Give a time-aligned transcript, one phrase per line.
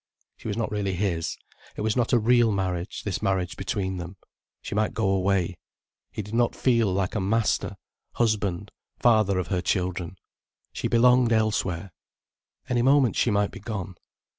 [0.35, 1.37] She was not really his,
[1.75, 4.17] it was not a real marriage, this marriage between them.
[4.59, 5.59] She might go away.
[6.11, 7.75] He did not feel like a master,
[8.13, 10.17] husband, father of her children.
[10.73, 11.91] She belonged elsewhere.
[12.67, 13.93] Any moment, she might be gone.